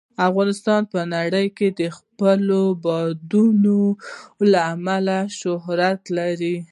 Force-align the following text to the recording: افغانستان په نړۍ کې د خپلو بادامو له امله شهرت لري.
افغانستان 0.29 0.81
په 0.91 0.99
نړۍ 1.13 1.47
کې 1.57 1.67
د 1.79 1.81
خپلو 1.97 2.61
بادامو 2.85 3.83
له 4.51 4.59
امله 4.73 5.17
شهرت 5.39 6.01
لري. 6.17 6.55